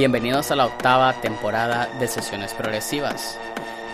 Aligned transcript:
Bienvenidos 0.00 0.50
a 0.50 0.56
la 0.56 0.64
octava 0.64 1.12
temporada 1.20 1.86
de 2.00 2.08
Sesiones 2.08 2.54
Progresivas. 2.54 3.38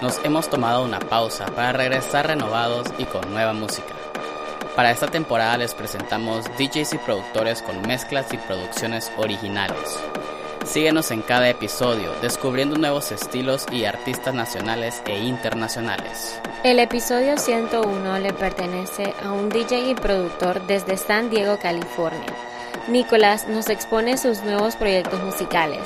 Nos 0.01 0.25
hemos 0.25 0.49
tomado 0.49 0.85
una 0.85 1.01
pausa 1.01 1.47
para 1.47 1.73
regresar 1.73 2.29
renovados 2.29 2.87
y 2.97 3.07
con 3.07 3.29
nueva 3.33 3.53
música. 3.53 3.93
Para 4.77 4.93
esta 4.93 5.09
temporada 5.09 5.59
les 5.59 5.75
presentamos 5.75 6.45
DJs 6.57 6.95
y 6.95 6.99
productores 6.99 7.61
con 7.61 7.83
mezclas 7.83 8.33
y 8.33 8.37
producciones 8.37 9.11
originales. 9.17 9.99
Síguenos 10.65 11.11
en 11.11 11.23
cada 11.23 11.49
episodio, 11.49 12.13
descubriendo 12.23 12.77
nuevos 12.79 13.11
estilos 13.11 13.67
y 13.73 13.85
artistas 13.85 14.33
nacionales 14.33 15.03
e 15.07 15.19
internacionales. 15.19 16.41
El 16.63 16.79
episodio 16.79 17.37
101 17.37 18.21
le 18.21 18.33
pertenece 18.33 19.13
a 19.25 19.33
un 19.33 19.49
DJ 19.49 19.91
y 19.91 19.95
productor 19.97 20.65
desde 20.69 20.99
San 20.99 21.31
Diego, 21.31 21.59
California. 21.59 22.33
Nicolás 22.89 23.49
nos 23.49 23.69
expone 23.69 24.17
sus 24.17 24.43
nuevos 24.45 24.77
proyectos 24.77 25.21
musicales. 25.23 25.81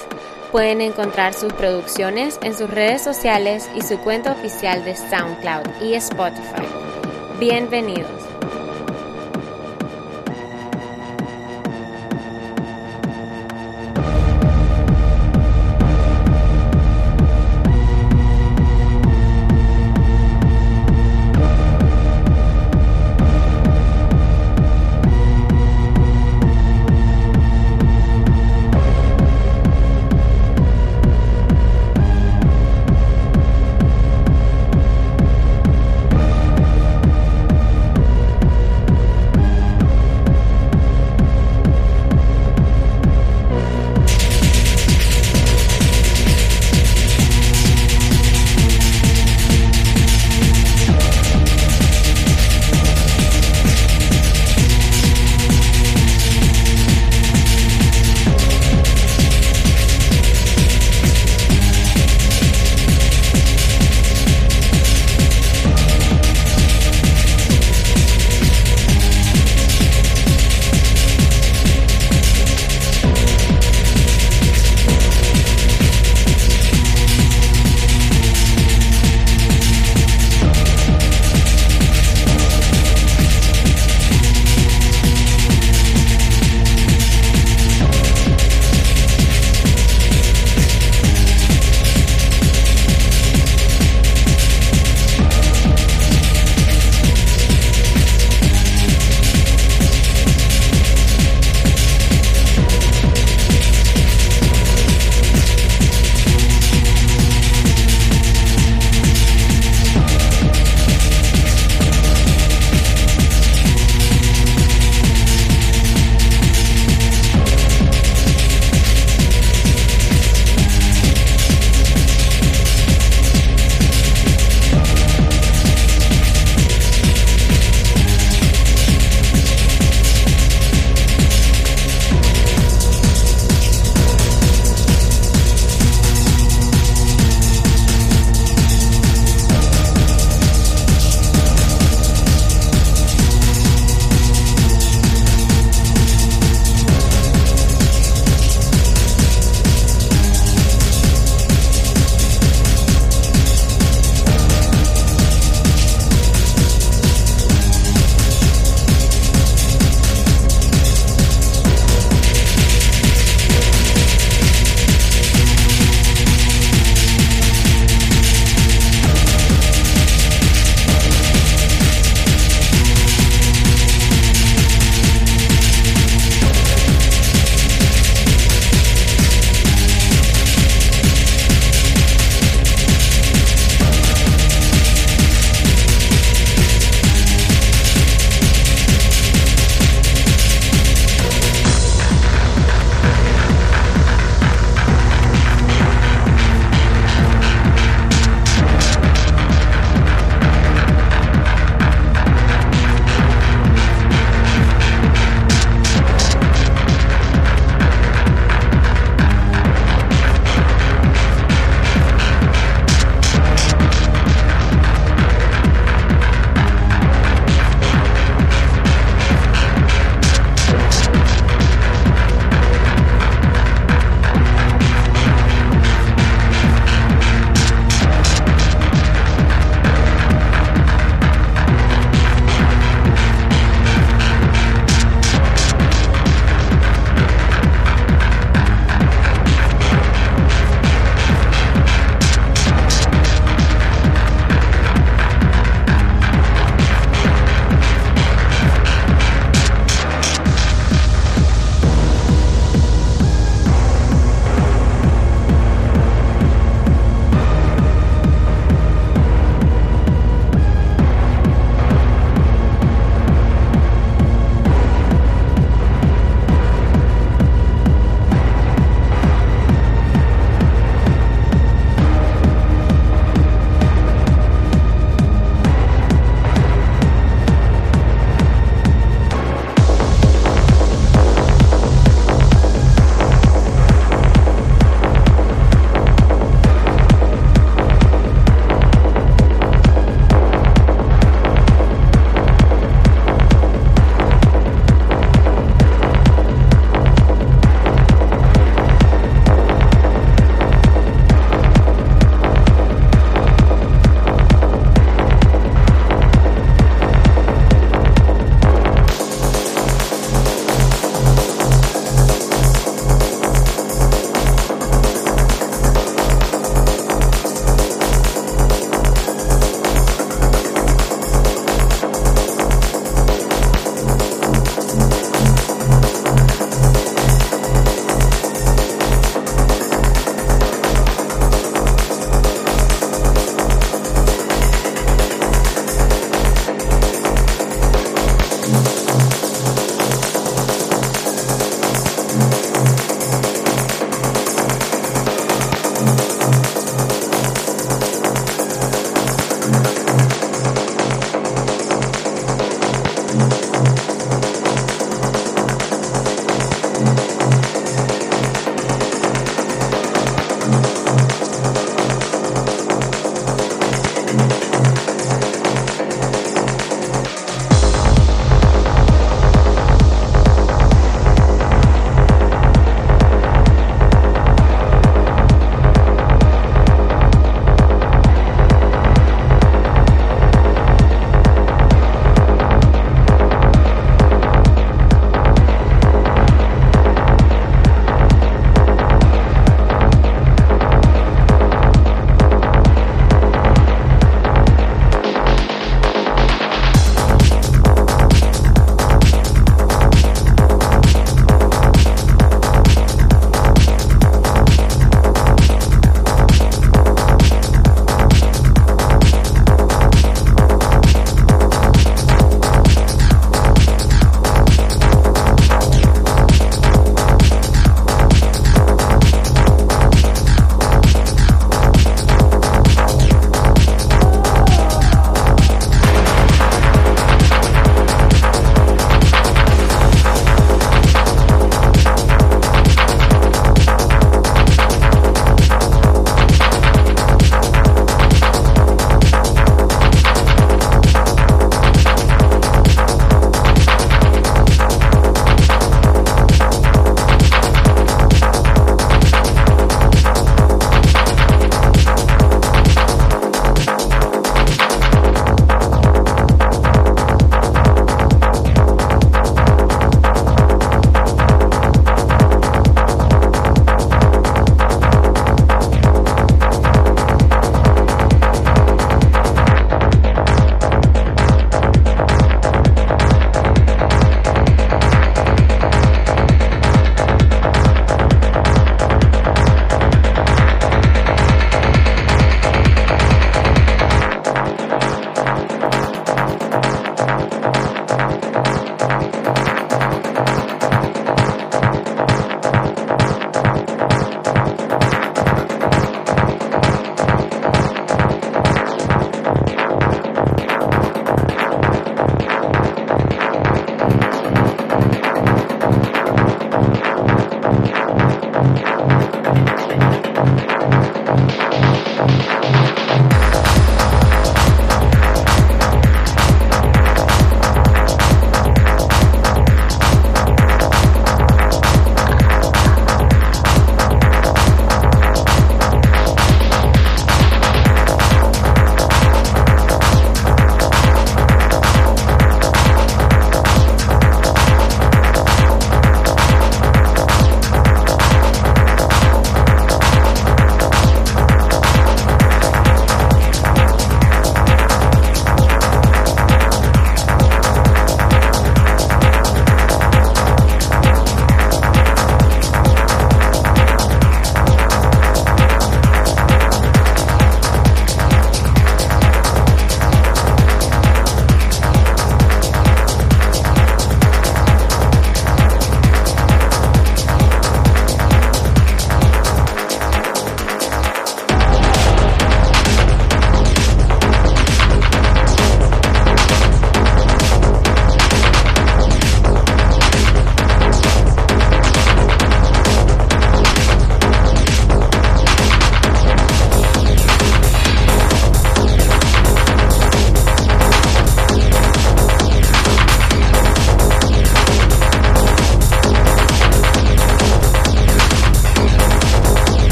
Pueden 0.53 0.83
encontrar 0.83 1.33
sus 1.33 1.53
producciones 1.55 2.39
en 2.43 2.55
sus 2.55 2.69
redes 2.69 3.03
sociales 3.03 3.71
y 3.75 3.81
su 3.83 3.99
cuenta 3.99 4.33
oficial 4.33 4.85
de 4.85 4.95
SoundCloud 4.95 5.83
y 5.83 5.95
Spotify. 5.95 6.67
Bienvenidos. 7.39 8.30